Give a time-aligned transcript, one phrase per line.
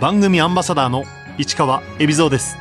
[0.00, 1.04] 番組アンバサダーの
[1.38, 2.58] 市川恵比蔵です。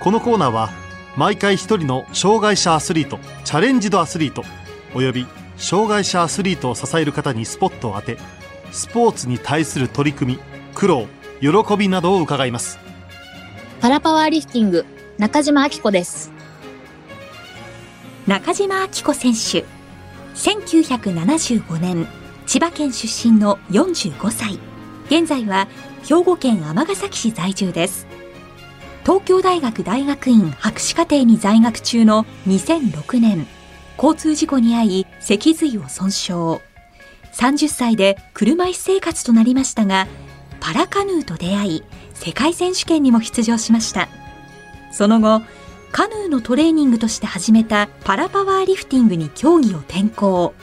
[0.00, 0.70] このコーナーは
[1.14, 4.42] 毎回一人の障害者アスリートチャレンジドアスリート
[4.94, 5.26] および
[5.58, 8.16] 障害者アスリートを支える方にスポットを当て
[8.72, 10.40] スポーツに対する取り組み
[10.74, 11.08] 苦労
[11.40, 12.78] 喜びなどを伺います。
[13.82, 14.86] パラパワーリフティング
[15.18, 16.32] 中島明子です。
[18.26, 19.66] 中島明子選手
[20.34, 22.06] 1975年
[22.46, 24.58] 千葉県出身の45歳。
[25.08, 25.68] 現在は
[26.08, 28.06] 兵庫県尼崎市在住です。
[29.02, 33.44] 東京大学大学院博士課程に在学中の2006年
[33.96, 36.60] 交通事故に遭い脊髄を損傷。
[37.32, 40.06] 30歳で車椅子生活となりましたが
[40.60, 44.08] パラカヌーと出会い世界選手権にも出場しました。
[44.92, 45.42] その後
[45.90, 50.54] カヌーのトレーニングとして始めたパラパワーリフティングに競技を転向。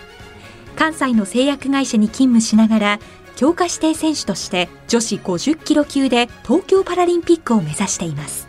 [0.77, 2.99] 関西の製薬会社に勤務しながら
[3.35, 8.47] 強化指定選手として女子50キロ級で東京パラリンピックを目指しています。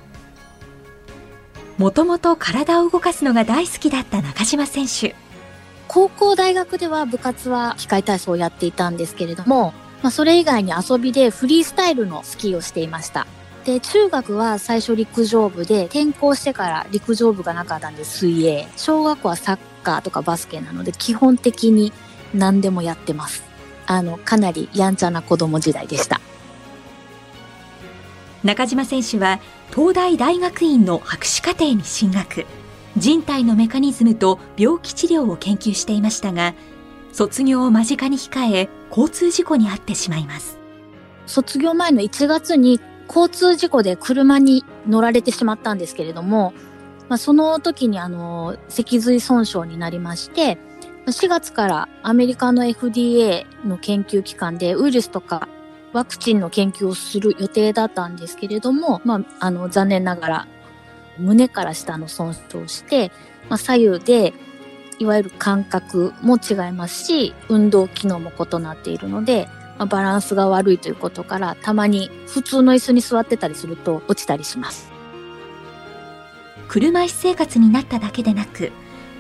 [1.79, 5.17] もともと体を動かすのが大好きだった中島選手。
[5.89, 13.27] 高校大学では部活は機械体操をやっていたんですけれども、まあ、それ以外に遊びでフリースタイルのスキーをしていました。
[13.65, 18.69] で中学は最初陸上部で転校してから陸上部がなかったんで水泳。
[18.77, 21.93] 小学校はサッカーとかバスケなので基本的に
[22.35, 23.54] 何でもやってます。
[23.87, 26.21] あのかなりやんちゃな子供時代でした。
[28.43, 29.41] 中島選手は
[29.75, 32.47] 東大大学院の博士課程に進学。
[32.97, 36.55] 人体のメカニズムと病気治療を研究していましたが
[37.13, 40.59] 卒業を間近に控え交通事故に遭ってしまいます。
[41.27, 46.53] 卒業前の1月に交通事故で車に乗られてしまったんですけれども、
[47.09, 50.59] まあ、その時にあの脊髄損傷になりまして
[51.07, 55.49] 4月からアメリカの FDA の研究機関でウイルスとか
[55.93, 60.49] ワクチンの研究をする予定だったんですけれども、まあ、あの残念ながら
[61.19, 63.13] 胸から下の損傷をして、
[63.49, 64.33] まあ、左右で
[64.99, 69.47] いわゆる感覚も違いますし運動機能も異なっているので、
[69.79, 74.91] まあ、バランスが悪いということからたまに普通の椅子に座ってたりすると落ちたりします。
[76.67, 78.73] 車椅子生活になっただけでなく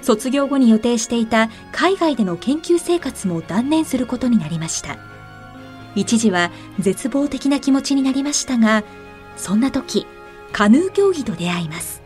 [0.04, 4.98] 卒業後に予定していた海外での研究生活も断念することになりました。
[5.96, 8.82] 一時は絶望的な気持ちになりましたが
[9.36, 10.06] そんな時
[10.52, 12.02] カヌー競技と出会います。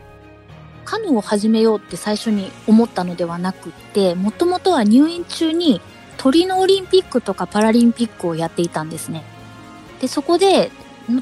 [0.85, 5.81] カヌーを始めようって最初に思ったのではなくってもともとは入院中に
[6.17, 9.23] トリノオリンピックとかパラリンピックをやっていたんですね。
[10.01, 10.71] でそこで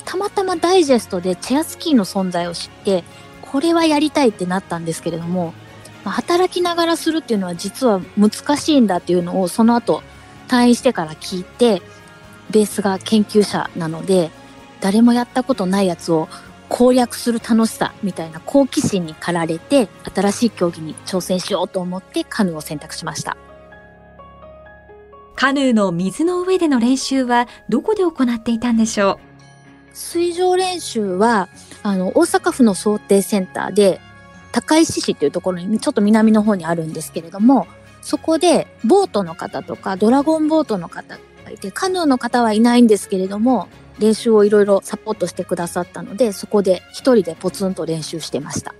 [0.06, 3.04] たまたまダイジェストでチェアスキーの存在を知って
[3.42, 5.54] これはやりたいってなったんですけれども
[6.10, 10.04] 働きながらするっていうのは実は難しいんだっていうのをその後
[10.48, 11.82] 退院してから聞いて
[12.52, 14.32] ベースが研究者なので
[14.80, 16.30] 誰もやったことないやつを
[16.70, 23.38] 攻略する楽しさみたいな好奇心に駆られて新しい競技に挑戦しようと思ってカヌーを選択しました。
[25.36, 29.20] カヌーの水の上での練習はどこで行っていたんでしょ
[29.92, 29.96] う？
[29.96, 31.48] 水上練習は
[31.84, 34.02] あの大阪府の想定センターで
[34.52, 37.68] 高石市っていうところにちょっと南の方にあるんですけれども
[38.02, 43.68] そこでボートの方とかドラゴンボートの方がいてカヌーの方はいないんですけれども
[44.00, 48.76] 練習をいろいろサポートしてくださったので、そこで一人でポツンと練習してました。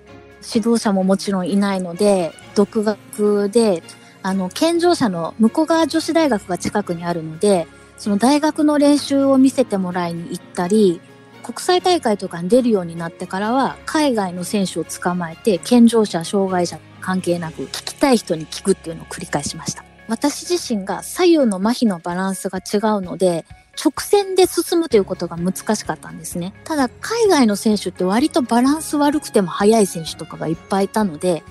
[0.54, 3.84] 指導者ももちろんいないので、独学で、
[4.22, 7.68] あの、健常者の向川女子大学が近くにあるので、
[7.98, 11.02] その大学の練習を見せてもらいに行ったり、
[11.44, 19.84] 国際大会とかに出るようになってからは、海外の選手を捕まえて、健常者、障害者関係なく、聞きたい人に聞くっていうのを繰り返しました。
[20.08, 23.46] 私自身が左右の麻痺のバランスが違うので、
[23.84, 26.54] 直線で進むということが難しかったんですね。
[26.64, 31.44] ただ、海外の選手って割とバランス悪くても速い選手とかがいっぱいいたので、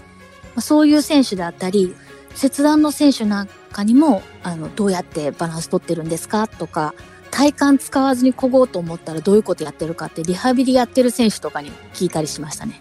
[0.58, 1.94] そういう選手であったり、
[2.34, 6.94] 切断の選手なんかにも、あの、どうやってバランス取ってるんですかとか、
[7.36, 12.80] 体幹使わずに漕ごうと思ったらどういうことやってるかってリハビリやってる選手とかに聞いたりしましたね。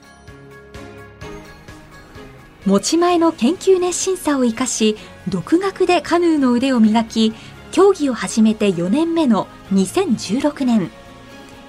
[2.65, 4.95] 持ち前の研究熱心さを生かし、
[5.27, 7.33] 独学でカヌーの腕を磨き、
[7.75, 10.89] 競技を始めて4年目の2016年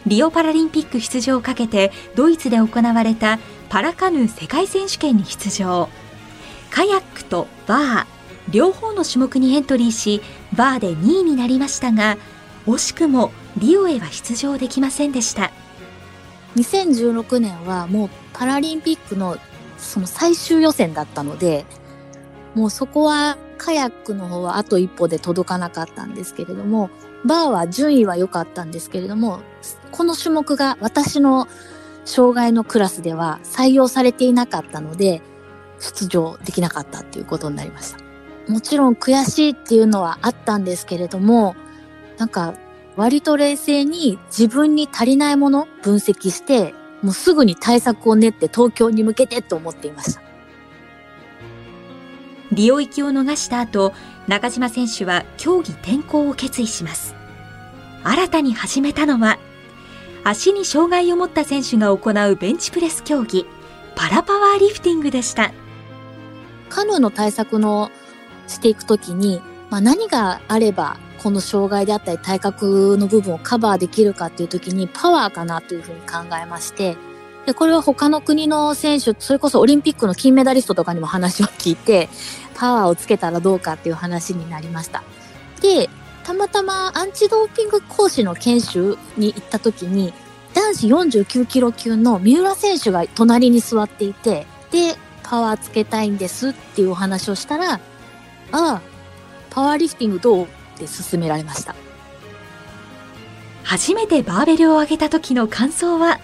[0.07, 5.89] リオパラリンピック出場をかけてドイツで行われたパラカヌー世界選手権に出場
[6.71, 8.07] カヤックとバー
[8.51, 10.23] 両方の種目にエントリーし
[10.57, 12.19] バーで2位になりましたが
[12.67, 15.53] 惜しくもリオへは出場できませんでした
[16.57, 19.37] 2016年はもうパラリンピックの
[19.79, 21.65] その最終予選だったので
[22.55, 26.91] もうそこはカヤックの方はあと一歩で届かなかったんですけれども、
[27.25, 29.41] バーは順位は良かったんですけれども、
[29.93, 31.49] この種目が私の
[32.05, 35.23] 障害のクラスでは採用されていなかったので、
[35.81, 38.01] 出場できなかったっていうことになりました。
[38.51, 41.57] もちろん悔しいっていうのはあったんですけれども、
[42.19, 42.55] なんか
[42.97, 50.23] 割と冷静に自分に足りないもの分析して、もうすぐに対策を練って東京に向けてと思っていました。
[52.53, 53.93] リオ行きを逃した後、
[54.29, 57.15] 中島選手は競技転向を決意します。
[58.03, 59.39] 新たに始めたのは、
[60.25, 63.47] 足に障害を持った選手が行うベンチプレス競技、
[63.95, 65.53] パラパワーリフティングでした。
[66.69, 67.91] カヌーの対策の
[68.49, 69.41] していくときに、
[69.71, 76.97] まあ、何があればこの障害であったり体格の部分をカバーできるかっていう時にパワーかなというふうに考えまして、
[77.47, 82.09] で、これは他の国の選手、それこそオリンピックの金メダリストとかにも話を聞いて、
[82.55, 85.03] パワーをつけたらどうかっていう話になりました。
[85.61, 85.91] で、
[86.23, 90.13] たまたまアンチドーピング講師の研修に行った時に、
[90.55, 94.95] 男子49キロ級の三浦選手が隣に座っていて、で、
[95.25, 97.81] パワーつけたいんですっていうお話をしたら、あ
[98.53, 98.81] あ、
[99.51, 100.47] パワーリフティングどう？
[100.77, 101.75] って勧められました。
[103.65, 106.21] 初めてバーベルを上げた時の感想は？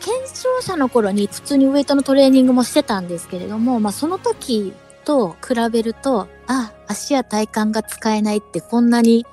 [0.00, 4.72] 検証者の頃に普通にウエイトのトレーニングもしてたんですけれども、まあその時
[5.04, 9.26] と比べると、あ、足や体幹が使えないってこんなに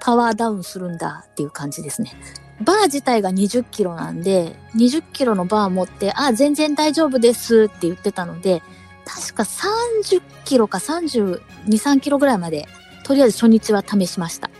[0.00, 2.12] パワーダウンするんだっていう感じですね。
[2.60, 8.62] バー自体が20キロなんで、20キロのバー持って、あ、全然大丈夫ですって言ってたので、
[9.04, 12.68] 確か30キロか32、3キロぐらいまで、
[13.04, 14.50] とりあえず初日は試しました。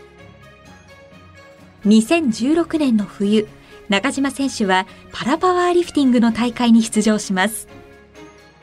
[1.85, 3.47] 2016年の冬、
[3.89, 7.67] 中島選手はパラパワーリフティングの大会に出場します。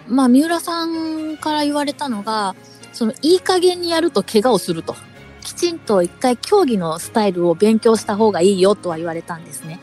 [0.08, 2.54] まあ、三浦さんから言われたのが、
[2.92, 4.96] その、いい加減にやると怪我をすると。
[5.42, 9.80] きちんと一回競技のスタイルを勉強した方がいいよとは言われたんですね。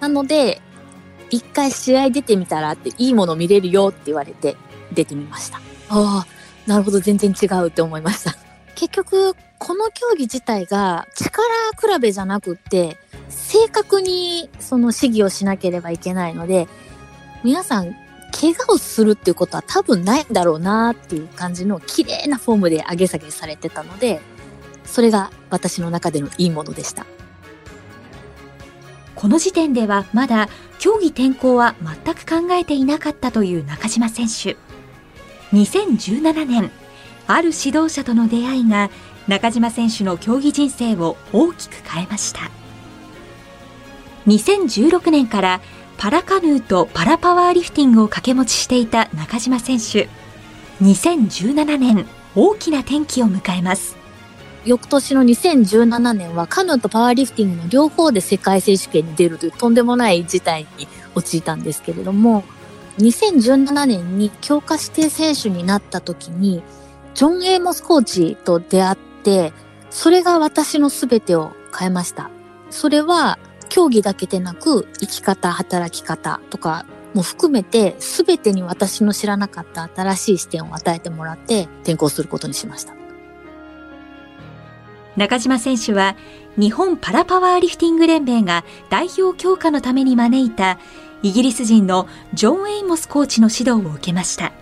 [0.00, 0.60] なので、
[1.30, 4.56] 一回試合出てみたらっていいもの見れるよって言われて
[4.92, 5.58] 出てみました。
[5.88, 6.26] ああ、
[6.66, 8.36] なるほど、全然違うって思いました。
[8.74, 11.42] 結局、この競技自体が力
[11.94, 12.98] 比べじゃなくって、
[13.28, 16.68] 正確にその試技をしなければいけないので、
[17.42, 17.94] 皆さん、
[18.32, 24.20] 怪我をするっていうことは多分ないんだろうなっていう感じの綺麗なフォームで上げ下げされてたので、
[24.84, 27.06] それが私の中でのいいものでした。
[29.14, 30.48] この時点ではまだ
[30.78, 31.74] 競技転向は
[32.04, 34.56] 全く考えていなかったという中島選手。
[35.52, 36.70] 2017年、
[37.26, 38.90] ある指導者との出会いが
[39.26, 42.50] 中島選手の競技人生を大きく変えました。
[44.26, 45.60] 2016年から
[45.96, 50.08] パラカヌーとパラパワーリフティングを掛け持ちしていた中島選手。
[50.82, 53.96] 2017年、大きな転機を迎えます。
[54.64, 62.44] 翌年の2017年はカヌーとパワーリフティングの両方で世界選手権に出るというとんでもない事態に陥ったんですけれども、
[62.98, 66.62] 2017年に強化指定選手になった時に、
[67.14, 69.52] ジョン・エイモスコーチと出会って、
[69.90, 72.30] それが私の全てを変えました。
[72.70, 73.38] それは
[73.68, 82.94] 競技だけでなく生き方、働き方とかも含めて全てに私の知らなかった新しい視点を与えてもらって転校することにしました。
[85.16, 86.16] 中島選手は
[86.56, 90.80] 日本パラパワーリフティング連盟が代表強化のために招いた
[91.22, 94.52] イギリス人のジョン・エイモスコーチの指導を受けました。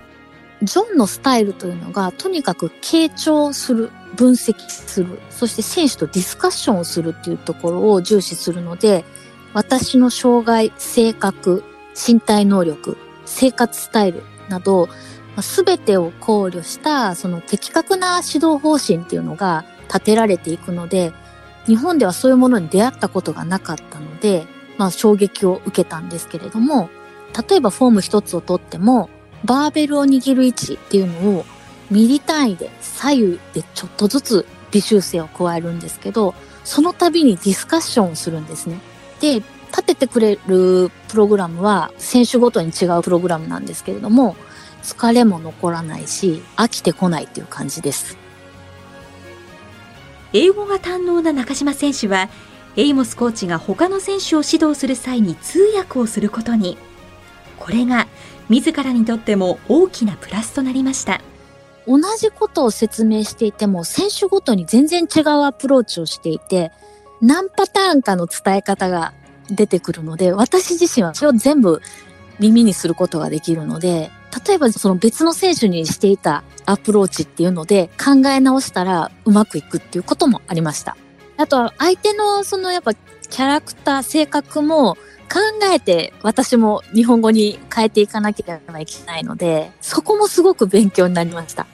[0.63, 9.05] ジョンのスタイルというのがとにかく傾聴する、分析する、そして選手とディスカッションをするっていうところを重視するので、
[9.55, 11.65] 私の障害、性格、
[11.95, 14.89] 身体能力、生活スタイルなど、
[15.41, 21.13] すべてを考慮したその的確な指導方針っていうのが立てられていくので、
[21.67, 24.47] 日本ではそういうものに出会ったことがなかったので、
[24.79, 26.91] まあ衝撃を受けたんですけれども、
[27.49, 29.09] 例えばフォーム一つをとっても、
[29.45, 31.45] バーベルを握る位置っていうのを
[31.91, 36.35] ミリ単位で左右でちょっとずつ微修正を加えるんですけど、
[36.65, 38.81] その度にディスカッションをするんですね。
[39.21, 44.37] で、立ててくれるプログラムは選手ごとに違うプログラムなんですけれども、
[44.83, 48.17] 疲れも残らないし、飽きてこないっていう感じです。
[50.33, 52.29] 英語が堪能な中島選手は、
[52.77, 56.79] エイモスコーチが他の選手を指導する際に通訳をすることに。
[57.59, 58.09] これが
[58.49, 61.21] 自らにとっても大きなプラスとなりました。
[61.87, 66.71] 同じことを説明していても、選手ごとに全然違うアプローチをしていて、
[67.21, 69.13] 何パターンかの伝え方が
[69.49, 71.81] 出てくるので、私自身はそれを全部
[72.39, 74.11] 耳にすることができるので、
[74.47, 80.97] 例えばその別の選手にしていたアプローチっていうので考え直したらうまくいくっていうこともありました。
[81.37, 84.97] あと相手のそのやっぱキャラクター、性格も
[85.33, 85.39] 考
[85.73, 91.67] えて私も日本語に変えていかなければいけないので、そこもすごく勉強になりました。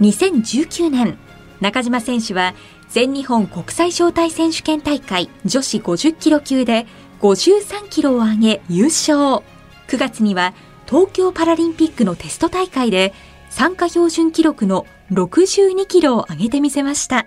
[0.00, 1.18] 2019年、
[1.60, 2.54] 中島選手は
[2.88, 6.86] 全日本国際招待選手権大会女子50キロ級で
[7.20, 9.42] 53キロを上げ優勝。
[9.88, 10.54] 9月には
[10.86, 13.12] 東京パラリンピックのテスト大会で
[13.50, 17.26] 参加標準記録の62キロを上げてみせました。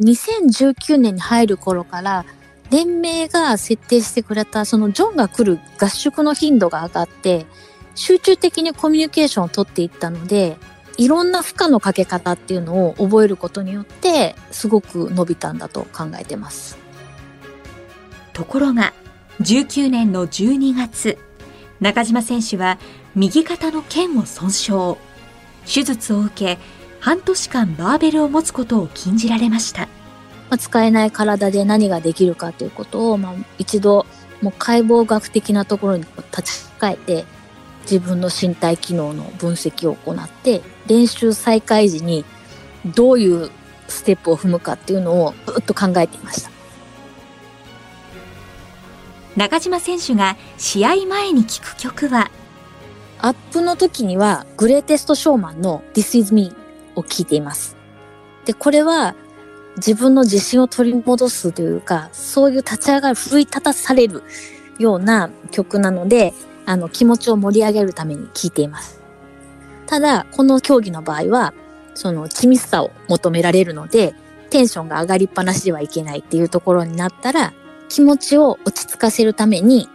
[0.00, 2.24] 2019年に入る頃から、
[2.70, 7.46] 連盟が設定してくれた、そのジョンが来る合宿の頻度が上がって、
[7.94, 10.56] 集中的にコミュニケーションを取っていったので、
[10.96, 16.78] いろんな負荷のかけ方っていうのを覚えることによって、すごく伸びたんだと考えてます。
[18.32, 18.92] ところが、
[19.40, 21.18] 19年の12月、
[21.80, 22.78] 中島選手は
[23.14, 24.96] 右肩の腱を損傷。
[25.66, 26.58] 手術を受け、
[27.00, 29.88] 半年間バーベルを持つことを禁じられました。
[30.50, 34.04] まあ、使えない体で何ができるかということを、まあ、一度、
[34.42, 37.24] もう解剖学的なところに立ち返って、
[37.82, 42.24] 自分の身体機能の分析を行って、練習再開時に
[42.84, 43.50] どういう
[43.88, 46.50] ステップを踏むかっていうのをずっと考えていました。
[49.36, 52.30] 中島選手が試合前に聴く曲は、
[53.20, 56.52] アップの時には、グレーテストショーマンの This is me
[56.96, 57.76] を聴いています。
[58.44, 59.14] で、これは
[59.84, 64.22] 自分の自信を取り戻すというか、そういう立ち上がる、奮い立たされる
[64.78, 66.34] ような曲なので、
[66.66, 69.00] あの、気持ちを盛り上げるために聴いています。
[69.86, 71.54] ただ、この競技の場合は、
[71.94, 74.14] その、緻密さを求められるので、
[74.50, 77.54] テンションが上がりっぱなしではいけないっていうところになったら、
[77.88, 79.88] 気持ちを落ち着かせるために、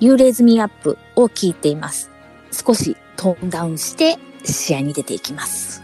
[0.00, 2.10] You Raise Me Up を聴いています。
[2.50, 5.82] 少しトーンダウンして試合に出ていきます。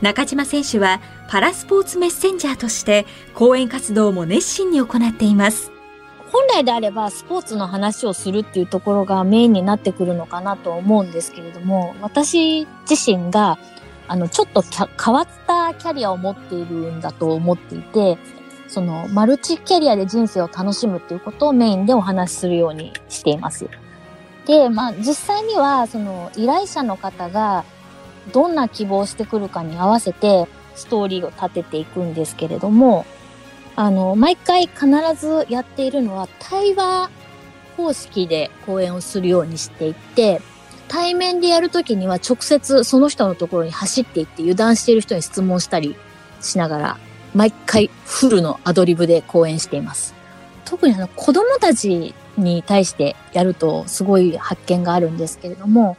[0.00, 5.70] 中島選手はパラスポーツメッセンジャーとして講演活動も熱心に行っています。
[6.32, 13.58] 本来であればスポーツの話をするっていうところがメインになってくるのかなと思うんですけれども、私自身が
[14.08, 18.16] あのちょっと変わったキャリアを持っているんだと思っていて、
[18.68, 23.68] そのマルチキャリアで人生を楽しむっていうことをメインでお話しするようにしています。
[24.46, 27.64] で、まあ実際にはその依頼者の方が
[28.30, 33.04] どんな希望をしてくるかに合わせてストーリーを立てていくんですけれども、
[33.76, 37.10] あの、毎回必ずやっているのは対話
[37.76, 40.40] 方式で講演をするようにしていって、
[40.88, 45.96] 対面でやるときには直接その人のところに走っていって油断している人に質問したり
[46.40, 46.98] しながら、
[47.34, 50.14] 毎回フルのアドリブで講演しています。
[50.64, 55.96] 特にあの子供たちに対してやるとすごい発見があるんですけれども、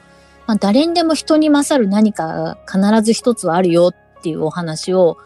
[0.48, 5.18] まあ、誰にでも人に勝る何か必ず一つはあるよっていうお話を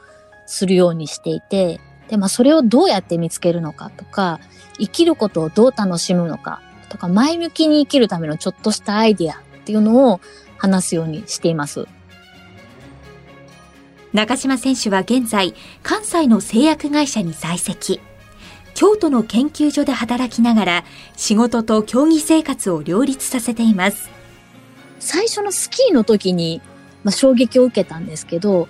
[0.46, 1.80] するようにしていて、
[2.10, 4.40] で、まあそれをどうやって見つけるのかとか、
[4.78, 10.20] 生きることをどう楽しむのかとか、前向きに生きるためのちょっとしたアイディアっていうのを
[10.58, 11.88] 話すようにしています。
[14.14, 15.54] 中島選手は現在、
[15.84, 18.00] 関西の製薬会社に在籍。
[18.74, 20.84] 京都の研究所で働きながら、
[21.18, 24.10] 仕事と競技生活を両立させています。
[25.00, 26.62] 最初のスキーの時に、
[27.04, 28.68] まあ、衝撃を受けたんですけど、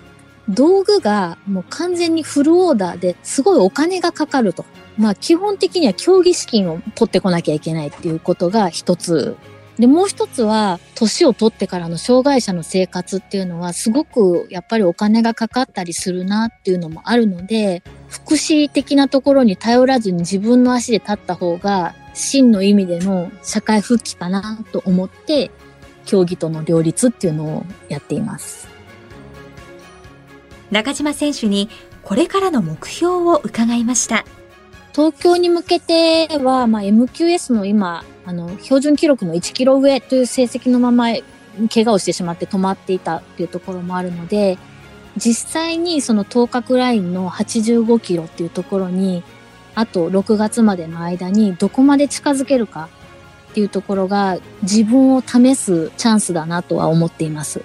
[0.48, 4.64] 道具がもう完全にフルオーダーですごいお金がかかると。
[4.96, 9.36] まあ基本的には競技資金を取ってこなきゃいけないっていうことが一つ。
[9.78, 25.50] で、もう一つは、年を取ってからの障害者の生活っていうのはすごくやっぱりお金がかかったりするなっていうのもあるので、福祉的なところに頼らずに自分の足で立った方が真の意味での社会復帰かなと思って、
[26.06, 28.68] 競技との両立っていうのをやっています。
[30.70, 31.68] 中島選手に
[32.02, 34.24] これからの目標を伺いました。
[34.94, 41.08] 東京に向けては、まあ、MQS の今、あの、標準記録の1キロ上という成績のまま、
[41.72, 44.56] 怪我をしてしまって止まっていたっていうところもあるので、
[45.16, 49.22] 実際にその頭角ラインの85キロっていうところに、
[49.74, 52.88] あと6月までの間にどこまで近づけるか
[53.56, 57.62] っていうところが自分を試すチャンスだなとは思っています。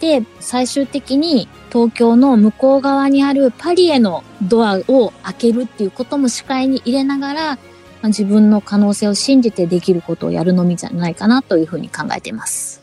[0.00, 7.58] で、最終的に東京の向こう側にあるパリへのドアを開けるっていうことも視界に入れながら、ま
[8.04, 12.77] あ自分の可能性を信じてできることをやるのみじゃないかなというふうに考えています。